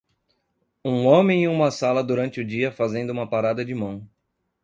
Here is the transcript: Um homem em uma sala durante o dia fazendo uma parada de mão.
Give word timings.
Um 0.83 1.05
homem 1.05 1.43
em 1.43 1.47
uma 1.47 1.69
sala 1.69 2.03
durante 2.03 2.41
o 2.41 2.43
dia 2.43 2.71
fazendo 2.71 3.11
uma 3.11 3.29
parada 3.29 3.63
de 3.63 3.75
mão. 3.75 4.09